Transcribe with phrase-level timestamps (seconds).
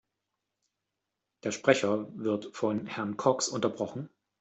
[1.43, 4.09] Der Sprecher wird von Herrn Cox unterbrochen.